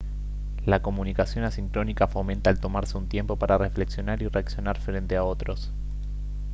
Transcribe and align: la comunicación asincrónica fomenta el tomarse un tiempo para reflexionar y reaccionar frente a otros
la 0.65 0.81
comunicación 0.81 1.45
asincrónica 1.45 2.07
fomenta 2.07 2.49
el 2.49 2.59
tomarse 2.59 2.97
un 2.97 3.07
tiempo 3.07 3.35
para 3.35 3.59
reflexionar 3.59 4.23
y 4.23 4.29
reaccionar 4.29 4.79
frente 4.79 5.15
a 5.15 5.23
otros 5.23 5.71